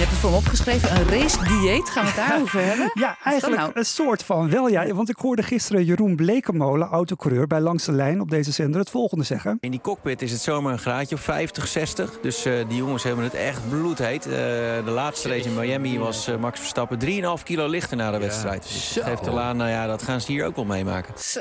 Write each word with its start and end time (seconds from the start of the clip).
Je 0.00 0.06
hebt 0.06 0.18
het 0.18 0.24
voor 0.30 0.40
me 0.40 0.44
opgeschreven, 0.46 0.96
een 0.96 1.08
race-dieet. 1.20 1.90
Gaan 1.90 2.04
we 2.04 2.10
het 2.10 2.28
daarover 2.28 2.64
hebben? 2.64 2.90
Ja, 2.94 3.16
eigenlijk 3.24 3.60
nou? 3.60 3.72
een 3.74 3.84
soort 3.84 4.22
van 4.22 4.50
wel. 4.50 4.68
Ja, 4.68 4.94
want 4.94 5.08
ik 5.08 5.16
hoorde 5.16 5.42
gisteren 5.42 5.84
Jeroen 5.84 6.16
Blekemolen, 6.16 6.88
autocoureur 6.88 7.46
bij 7.46 7.60
Langs 7.60 7.84
de 7.84 7.92
Lijn 7.92 8.20
op 8.20 8.30
deze 8.30 8.52
zender, 8.52 8.80
het 8.80 8.90
volgende 8.90 9.24
zeggen. 9.24 9.56
In 9.60 9.70
die 9.70 9.80
cockpit 9.80 10.22
is 10.22 10.32
het 10.32 10.40
zomaar 10.40 10.72
een 10.72 10.78
graadje 10.78 11.14
of 11.14 11.20
50, 11.20 11.66
60. 11.66 12.18
Dus 12.22 12.44
eh, 12.44 12.52
die 12.68 12.76
jongens 12.76 13.02
hebben 13.02 13.24
het 13.24 13.34
echt 13.34 13.68
bloedheet. 13.68 14.26
Uh, 14.26 14.32
de 14.32 14.82
laatste 14.84 15.28
race 15.28 15.48
in 15.48 15.54
Miami 15.54 15.98
was 15.98 16.28
uh, 16.28 16.36
Max 16.36 16.58
Verstappen 16.58 16.98
3,5 17.04 17.42
kilo 17.42 17.66
lichter 17.68 17.96
na 17.96 18.10
de 18.10 18.18
wedstrijd. 18.18 18.62
Dus 18.62 18.92
dat 18.94 19.04
geeft 19.04 19.28
al 19.28 19.40
aan, 19.40 19.56
nou 19.56 19.70
ja, 19.70 19.86
dat 19.86 20.02
gaan 20.02 20.20
ze 20.20 20.32
hier 20.32 20.44
ook 20.46 20.56
wel 20.56 20.64
meemaken. 20.64 21.14
Zo, 21.18 21.40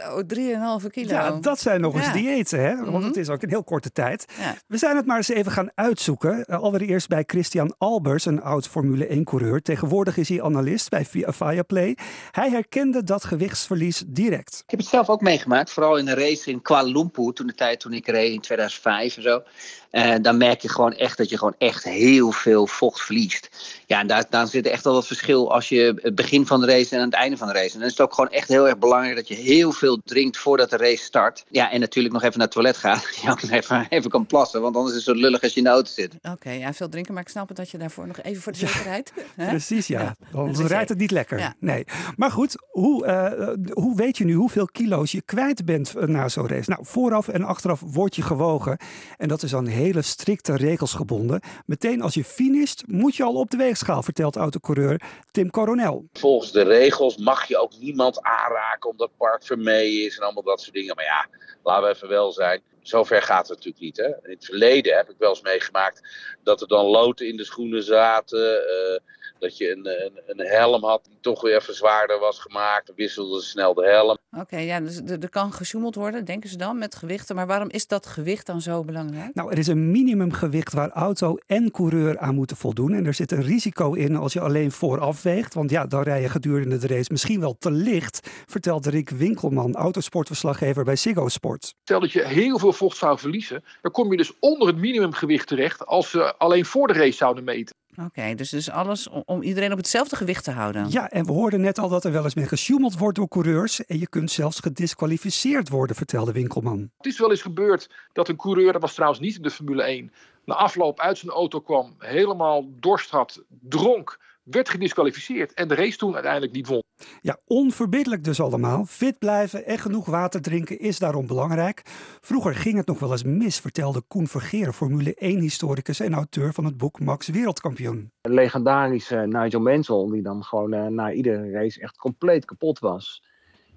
3,5 0.82 0.88
kilo. 0.92 1.14
Ja, 1.14 1.32
dat 1.32 1.60
zijn 1.60 1.82
nog 1.82 1.96
eens 1.96 2.14
diëten, 2.14 2.60
hè? 2.60 2.76
Want 2.76 2.90
Mhm. 2.90 3.04
het 3.04 3.18
is 3.18 3.30
ook 3.30 3.42
een 3.42 3.50
heel 3.50 3.64
korte 3.64 3.92
tijd. 3.92 4.26
Ja. 4.40 4.56
We 4.68 4.78
zijn 4.78 4.96
het 4.96 5.06
maar 5.06 5.18
eens 5.18 5.30
even 5.30 5.52
gaan 5.52 5.70
uitzoeken. 5.76 6.46
Allereerst 6.46 7.08
bij 7.08 7.24
Christian 7.28 7.76
Albers, 7.78 8.26
een 8.26 8.42
oud 8.50 8.68
Formule 8.68 9.08
1-coureur. 9.08 9.62
Tegenwoordig 9.62 10.18
is 10.18 10.30
hij 10.30 10.42
analist 10.42 10.90
bij 10.90 11.06
Viaplay. 11.06 11.98
Hij 12.32 12.50
herkende 12.50 13.04
dat 13.04 13.24
gewichtsverlies 13.24 14.04
direct. 14.08 14.62
Ik 14.64 14.70
heb 14.70 14.80
het 14.80 14.90
zelf 14.90 15.10
ook 15.10 15.22
meegemaakt, 15.22 15.72
vooral 15.72 15.98
in 15.98 16.08
een 16.08 16.16
race 16.16 16.52
in 16.52 16.62
Kuala 16.62 16.92
Lumpur, 16.92 17.34
toen 17.34 17.48
de 17.48 17.56
tijd 17.56 17.80
toen 17.80 17.94
ik 17.94 18.08
reed 18.08 18.34
in 18.34 18.42
2005 18.42 19.18
en 19.18 19.24
zo. 19.24 19.42
Eh, 19.90 20.16
dan 20.22 20.38
merk 20.38 20.62
je 20.62 20.70
gewoon 20.70 20.94
echt 20.94 21.18
dat 21.18 21.30
je 21.30 21.38
gewoon 21.38 21.56
echt 21.58 21.84
heel 21.84 22.32
veel 22.32 22.68
vocht 22.68 23.02
verliest. 23.02 23.50
Ja, 23.86 24.00
en 24.00 24.08
daar, 24.08 24.26
daar 24.30 24.48
zit 24.48 24.66
echt 24.66 24.84
wel 24.84 24.94
wat 24.94 25.08
verschil 25.08 25.54
als 25.54 25.70
je 25.70 26.00
het 26.02 26.16
begin 26.16 26.46
van 26.46 26.60
de 26.60 26.66
race 26.66 26.96
en 26.96 27.02
aan 27.02 27.06
het 27.06 27.16
einde 27.16 27.38
van 27.38 27.48
de 27.48 27.54
race. 27.54 27.74
En 27.74 27.80
dan 27.80 27.88
is 27.88 27.98
het 27.98 28.02
ook 28.02 28.14
gewoon 28.14 28.30
echt 28.30 28.48
heel 28.48 28.68
erg 28.68 28.78
belangrijk 28.78 29.16
dat 29.16 29.28
je 29.28 29.36
heel 29.36 29.72
veel 29.72 30.02
drinkt 30.06 30.38
voordat 30.38 30.70
de 30.70 30.78
race 30.78 31.04
start. 31.04 31.46
Ja, 31.50 31.72
en 31.72 31.80
natuurlijk 31.80 32.14
nog 32.14 32.24
even 32.24 32.38
naar 32.38 32.48
het 32.48 32.56
toilet 32.56 32.78
gaat. 32.78 33.04
Dat 33.04 33.16
je 33.22 33.30
ook 33.30 33.42
nog 33.42 33.52
even, 33.52 33.86
even 33.90 34.10
kan 34.10 34.26
plassen, 34.26 34.62
want 34.62 34.76
anders 34.76 34.96
is 34.96 35.06
het 35.06 35.16
zo 35.16 35.22
lullig 35.22 35.42
als 35.42 35.52
je 35.52 35.58
in 35.58 35.64
de 35.64 35.70
auto 35.70 35.92
zit. 35.92 36.14
Oké, 36.32 36.52
ja, 36.52 36.74
veel 36.74 36.90
drinken, 36.90 37.14
maar 37.14 37.24
ik 37.24 37.30
snap 37.30 37.48
het 37.48 37.58
dat 37.58 37.70
je 37.70 37.78
daarvoor 37.78 38.08
nog 38.08 38.18
even 38.18 38.29
voor 38.36 38.52
de 38.52 38.58
zekerheid... 38.58 39.14
Precies, 39.36 39.88
ja. 39.88 40.16
Anders 40.34 40.58
dat 40.58 40.66
is 40.66 40.72
rijdt 40.72 40.90
het 40.90 40.98
niet 40.98 41.12
lekker. 41.12 41.40
Ja. 41.40 41.56
Nee. 41.60 41.86
Maar 42.16 42.32
goed, 42.32 42.56
hoe, 42.68 43.06
eh, 43.06 43.54
hoe 43.74 43.96
weet 43.96 44.18
je 44.18 44.26
nu 44.26 44.34
hoeveel 44.34 44.66
kilo's 44.66 45.12
je 45.12 45.22
kwijt 45.22 45.66
bent 45.66 45.96
eh, 45.96 46.08
na 46.08 46.30
zo'n 46.30 46.48
race? 46.48 46.70
Nou, 46.70 46.86
vooraf 46.86 47.28
en 47.28 47.44
achteraf 47.44 47.82
word 47.86 48.16
je 48.16 48.22
gewogen. 48.22 48.78
En 49.18 49.28
dat 49.28 49.44
is 49.44 49.56
aan 49.56 49.68
hele 49.68 50.02
strikte 50.02 50.56
regels 50.56 50.94
gebonden. 50.94 51.42
Meteen 51.66 52.02
als 52.02 52.14
je 52.14 52.24
finisht, 52.24 52.84
moet 52.88 53.16
je 53.16 53.24
al 53.24 53.36
op 53.36 53.50
de 53.50 53.58
weegschaal, 53.58 54.04
vertelt 54.04 54.36
autocoureur 54.36 55.02
Tim 55.32 55.50
Coronel. 55.50 56.06
volgens 56.14 56.52
de 56.52 56.64
regels 56.64 57.18
mag 57.18 57.46
je 57.46 57.58
ook 57.58 57.72
niemand 57.80 58.22
aanraken 58.22 58.90
omdat 58.90 59.10
parfum 59.18 59.64
mee 59.64 60.06
is 60.06 60.18
en 60.18 60.24
allemaal 60.24 60.44
dat 60.44 60.62
soort 60.62 60.76
dingen. 60.76 60.96
Maar 60.96 61.06
ja, 61.06 61.28
laten 61.64 61.84
we 61.88 61.96
even 61.96 62.08
wel 62.08 62.32
zijn. 62.32 62.62
Zover 62.82 63.22
gaat 63.22 63.48
het 63.48 63.58
natuurlijk 63.58 63.84
niet. 63.84 63.98
Hè? 63.98 64.06
In 64.08 64.36
het 64.36 64.46
verleden 64.46 64.96
heb 64.96 65.10
ik 65.10 65.16
wel 65.18 65.30
eens 65.30 65.42
meegemaakt 65.42 66.02
dat 66.44 66.62
er 66.62 66.68
dan 66.68 66.86
loten 66.86 67.28
in 67.28 67.38
de 67.38 67.44
schoenen 67.46 67.84
zaten. 67.84 68.68
eh, 68.68 69.00
dat 69.40 69.58
je 69.58 69.72
een, 69.72 69.86
een, 69.86 70.22
een 70.26 70.48
helm 70.48 70.84
had 70.84 71.06
die 71.06 71.18
toch 71.22 71.42
weer 71.42 71.56
even 71.56 71.76
zwaarder 71.76 72.20
was 72.20 72.40
gemaakt. 72.40 72.92
Wisselden 72.96 73.42
ze 73.42 73.48
snel 73.48 73.74
de 73.74 73.86
helm. 73.86 74.18
Oké, 74.38 74.58
ja, 74.58 74.80
dus 74.80 75.02
er 75.06 75.20
er 75.20 75.30
kan 75.30 75.54
gesjoemeld 75.54 75.96
worden, 75.96 76.26
denken 76.26 76.50
ze 76.50 76.58
dan, 76.58 76.78
met 76.78 76.96
gewichten. 76.96 77.36
Maar 77.36 77.48
waarom 77.48 77.70
is 77.70 77.88
dat 77.88 78.06
gewicht 78.06 78.46
dan 78.46 78.62
zo 78.62 78.84
belangrijk? 78.84 79.34
Nou, 79.34 79.52
er 79.52 79.58
is 79.58 79.68
een 79.68 79.92
minimumgewicht 79.92 80.74
waar 80.74 80.90
auto 80.90 81.38
en 81.46 81.72
coureur 81.72 82.18
aan 82.20 82.36
moeten 82.36 82.58
voldoen. 82.58 82.94
En 82.94 83.06
er 83.06 83.14
zit 83.14 83.32
een 83.32 83.42
risico 83.42 83.94
in 83.94 84.16
als 84.16 84.34
je 84.34 84.40
alleen 84.40 84.72
vooraf 84.72 85.24
weegt. 85.24 85.54
Want 85.54 85.70
ja, 85.70 85.86
dan 85.86 86.02
rij 86.02 86.22
je 86.22 86.30
gedurende 86.30 86.78
de 86.78 86.88
race 86.88 87.12
misschien 87.12 87.40
wel 87.40 87.56
te 87.60 87.72
licht, 87.72 88.30
vertelt 88.46 88.86
Rick 88.86 89.10
Winkelman, 89.10 89.76
autosportverslaggever 89.76 90.84
bij 90.84 90.96
Ziggo 90.96 91.28
Sport. 91.28 91.74
Stel 91.84 92.00
dat 92.00 92.12
je 92.12 92.28
heel 92.28 92.60
veel 92.60 92.74
vocht 92.74 92.98
zou 92.98 93.20
verliezen, 93.20 93.64
dan 93.82 93.92
kom 93.92 94.12
je 94.12 94.18
dus 94.18 94.34
onder 94.40 94.68
het 94.68 94.78
minimumgewicht 94.78 95.48
terecht 95.48 95.86
als 95.86 96.10
ze 96.10 96.38
alleen 96.38 96.66
voor 96.66 96.88
de 96.88 96.94
race 96.94 97.18
zouden 97.18 97.44
meten. 97.44 97.76
Oké, 97.98 98.36
dus 98.36 98.50
dus 98.50 98.70
alles 98.70 99.10
om, 99.10 99.24
om 99.26 99.42
iedereen 99.42 99.72
op 99.72 99.78
hetzelfde 99.78 100.16
gewicht 100.16 100.44
te 100.44 100.52
houden. 100.52 100.90
Ja, 100.90 101.10
en 101.10 101.26
we 101.26 101.32
hoorden 101.32 101.62
net 101.62 101.78
al 101.78 101.90
dat 101.90 102.04
er 102.04 102.12
wel 102.12 102.24
eens 102.24 102.36
mee 102.36 102.48
gesjoemeld 102.48 102.98
wordt 102.98 103.18
door 103.18 103.28
coureurs. 103.28 103.86
En 103.86 104.00
je 104.00 104.08
kunt 104.08 104.32
zelfs 104.32 104.60
gedisqualificeerd 104.60 105.70
worden, 105.70 105.96
vertelde 105.96 106.32
Winkelman. 106.32 106.92
Het 106.98 107.06
is 107.06 107.20
wel 107.20 107.30
eens 107.30 107.42
gebeurd 107.42 107.90
dat 108.14 108.30
een 108.30 108.36
coureur, 108.36 108.72
dat 108.72 108.82
was 108.82 108.94
trouwens 108.94 109.20
niet 109.22 109.36
in 109.36 109.42
de 109.42 109.52
Formule 109.52 109.84
1, 109.84 110.12
na 110.46 110.56
afloop 110.56 111.00
uit 111.00 111.18
zijn 111.18 111.32
auto 111.32 111.60
kwam, 111.60 111.96
helemaal 111.98 112.70
dorst 112.80 113.10
had, 113.10 113.44
dronk, 113.48 114.20
werd 114.44 114.70
gedisqualificeerd 114.70 115.54
en 115.54 115.68
de 115.68 115.76
race 115.76 115.98
toen 115.98 116.14
uiteindelijk 116.14 116.54
niet 116.54 116.68
won. 116.68 116.84
Ja, 117.22 117.38
onverbiddelijk 117.46 118.24
dus 118.24 118.42
allemaal. 118.42 118.86
Fit 118.86 119.20
blijven 119.20 119.66
en 119.66 119.78
genoeg 119.78 120.06
water 120.06 120.42
drinken 120.42 120.80
is 120.80 121.00
daarom 121.00 121.28
belangrijk. 121.28 121.82
Vroeger 122.22 122.56
ging 122.56 122.78
het 122.78 122.88
nog 122.88 123.00
wel 123.00 123.12
eens 123.12 123.24
mis, 123.24 123.60
vertelde 123.60 124.02
Koen 124.08 124.28
Vergeer, 124.28 124.74
Formule 124.74 125.16
1-historicus 125.16 126.00
en 126.00 126.14
auteur 126.14 126.54
van 126.54 126.66
het 126.66 126.78
boek 126.78 127.00
Max 127.00 127.28
Wereldkampioen. 127.28 128.12
Legendarische 128.22 129.16
Nigel 129.16 129.60
Mansell, 129.60 130.08
die 130.12 130.22
dan 130.22 130.44
gewoon 130.44 130.74
eh, 130.74 130.86
na 130.86 131.12
iedere 131.12 131.52
race 131.52 131.82
echt 131.82 131.98
compleet 131.98 132.46
kapot 132.46 132.80
was. 132.80 133.28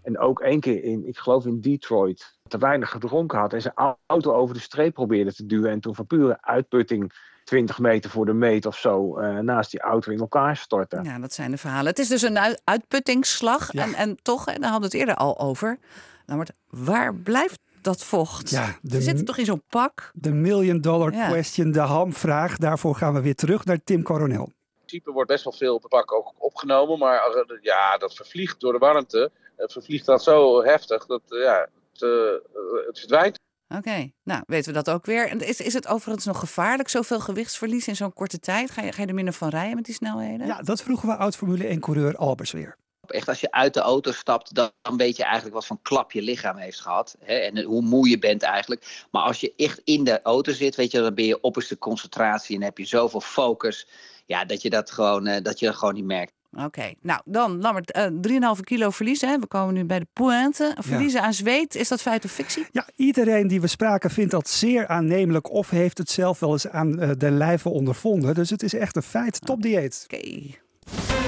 En 0.03 0.19
ook 0.19 0.41
één 0.41 0.61
keer 0.61 0.85
in, 0.85 1.07
ik 1.07 1.19
geloof 1.19 1.47
in 1.47 1.61
Detroit, 1.61 2.39
te 2.49 2.59
weinig 2.59 2.91
gedronken 2.91 3.39
had 3.39 3.53
en 3.53 3.63
zijn 3.63 3.97
auto 4.07 4.33
over 4.33 4.55
de 4.55 4.61
streep 4.61 4.95
probeerde 4.95 5.35
te 5.35 5.47
duwen. 5.47 5.71
En 5.71 5.81
toen 5.81 5.95
van 5.95 6.07
pure 6.07 6.39
uitputting 6.41 7.13
20 7.45 7.79
meter 7.79 8.11
voor 8.11 8.27
de 8.27 8.33
meet 8.33 8.67
of 8.67 8.77
zo 8.79 9.19
eh, 9.19 9.39
naast 9.39 9.71
die 9.71 9.81
auto 9.81 10.11
in 10.13 10.19
elkaar 10.21 10.57
stortte. 10.57 11.01
Ja, 11.03 11.19
dat 11.19 11.33
zijn 11.33 11.51
de 11.51 11.57
verhalen. 11.59 11.87
Het 11.87 11.99
is 11.99 12.09
dus 12.09 12.23
een 12.23 12.39
ui- 12.39 12.57
uitputtingsslag. 12.65 13.73
Ja. 13.73 13.83
En, 13.83 13.95
en 13.95 14.17
toch, 14.23 14.45
hè, 14.45 14.53
daar 14.59 14.71
hadden 14.71 14.91
we 14.91 14.97
het 14.97 15.07
eerder 15.07 15.15
al 15.25 15.39
over. 15.39 15.79
Nou, 16.27 16.39
maar 16.39 16.49
waar 16.71 17.15
blijft 17.15 17.59
dat 17.83 18.05
vocht? 18.05 18.51
Ja, 18.51 18.77
de 18.83 18.97
Ze 18.97 19.03
zitten 19.03 19.25
toch 19.25 19.37
in 19.39 19.45
zo'n 19.45 19.63
pak? 19.69 20.11
De 20.15 20.33
million 20.33 20.81
dollar 20.81 21.13
Ja. 21.13 21.29
question, 21.29 21.71
de 21.73 21.81
hamvraag. 21.81 22.57
Daarvoor 22.57 22.95
gaan 22.95 23.15
we 23.15 23.21
weer 23.21 23.35
terug 23.35 23.65
naar 23.65 23.79
Tim 23.85 24.03
Coronel. 24.03 24.45
In 24.45 24.53
principe 24.99 25.13
wordt 25.13 25.29
best 25.31 25.45
wel 25.45 25.53
veel 25.53 25.75
op 25.75 25.83
de 25.83 25.89
pak 25.89 26.13
ook 26.13 26.33
opgenomen. 26.39 26.99
Maar 26.99 27.21
het- 27.25 27.59
ja, 27.63 27.97
dat 27.99 28.15
vervliegt 28.15 28.61
door 28.61 28.73
de 28.73 28.79
warmte. 28.79 29.31
Het 29.57 29.73
vervliegt 29.73 30.07
dat 30.07 30.23
zo 30.23 30.63
heftig 30.65 31.07
dat 31.07 31.21
eh, 31.29 31.41
ja, 31.43 31.67
het, 31.93 32.03
eh, 32.03 32.11
het 32.87 32.99
verdwijnt. 32.99 33.39
Oké, 33.77 34.11
nou 34.23 34.43
weten 34.47 34.73
we 34.73 34.83
dat 34.83 34.95
ook 34.95 35.07
weer. 35.07 35.29
En 35.29 35.41
is, 35.41 35.61
is 35.61 35.75
het 35.75 35.89
overigens 35.89 36.27
nog 36.27 36.39
gevaarlijk, 36.39 36.89
zoveel 36.89 37.21
gewichtsverlies 37.21 37.89
in 37.89 37.97
zo'n 37.97 38.13
korte 38.13 38.39
tijd? 38.39 38.71
Ga 38.71 38.83
je, 38.83 38.93
ga 38.93 39.03
je 39.03 39.09
er 39.09 39.15
minder 39.15 39.35
van 39.35 39.49
rijden 39.49 39.75
met 39.75 39.85
die 39.85 39.95
snelheden? 39.95 40.47
Ja, 40.47 40.63
dat 40.63 40.83
vroegen 40.83 41.09
we 41.09 41.17
oud-Formule 41.17 41.77
1-coureur 41.77 42.17
Albers 42.17 42.51
weer. 42.51 42.77
Echt, 43.07 43.29
als 43.29 43.41
je 43.41 43.51
uit 43.51 43.75
de 43.75 43.81
auto 43.81 44.13
stapt, 44.13 44.55
dan, 44.55 44.71
weet 44.97 45.17
je 45.17 45.25
eigenlijk 45.25 45.55
wat 45.55 45.67
voor 45.67 45.79
klap 45.83 46.13
je 46.13 46.23
lichaam 46.23 46.57
heeft 46.57 46.81
gehad. 46.81 47.17
Hè, 47.21 47.35
en 47.35 47.63
hoe 47.63 47.83
moe 47.83 48.09
je 48.09 48.19
bent 48.19 48.43
eigenlijk. 48.43 49.07
Maar 49.11 49.23
als 49.23 49.41
je 49.41 49.53
echt 49.57 49.81
in 49.85 50.05
de 50.05 50.23
auto 50.23 50.53
zit, 50.53 50.77
weet 50.77 50.91
je, 50.91 51.01
dan 51.01 51.15
ben 51.15 51.25
je 51.25 51.41
opperste 51.41 51.79
concentratie 51.79 52.57
en 52.57 52.63
heb 52.63 52.79
je 52.79 52.85
zoveel 52.85 53.21
focus. 53.21 53.89
Ja, 54.27 54.45
dat 54.45 54.63
je 54.63 54.71
dat 54.71 54.91
gewoon, 54.91 55.27
eh, 55.27 55.43
dat 55.43 55.59
je 55.59 55.67
dat 55.67 55.77
gewoon 55.77 55.95
niet 55.95 56.05
merkt. 56.05 56.33
Oké, 56.59 56.93
nou 57.01 57.21
dan, 57.25 57.61
Lammert, 57.61 57.91
eh 57.93 58.07
3,5 58.57 58.61
kilo 58.61 58.91
verliezen. 58.91 59.29
Hè? 59.29 59.39
We 59.39 59.47
komen 59.47 59.75
nu 59.75 59.85
bij 59.85 59.99
de 59.99 60.07
pointe. 60.13 60.77
Verliezen 60.79 61.23
aan 61.23 61.33
zweet, 61.33 61.75
is 61.75 61.89
dat 61.89 62.03
feit 62.03 62.25
of 62.25 62.31
fictie? 62.31 62.67
Ja, 62.71 62.89
iedereen 62.97 63.47
die 63.47 63.61
we 63.61 63.67
spraken 63.67 64.11
vindt 64.11 64.31
dat 64.31 64.49
zeer 64.49 64.87
aannemelijk 64.87 65.51
of 65.51 65.71
heeft 65.71 65.99
het 65.99 66.11
zelf 66.11 66.39
wel 66.39 66.53
eens 66.53 66.69
aan 66.69 67.01
eh, 67.01 67.11
de 67.19 67.31
lijve 67.31 67.69
ondervonden. 67.69 68.35
Dus 68.35 68.51
het 68.51 68.63
is 68.63 68.75
echt 68.75 68.97
een 68.97 69.03
feit. 69.03 69.41
Top 69.41 69.63
dieet. 69.63 70.07
Oké. 70.11 71.21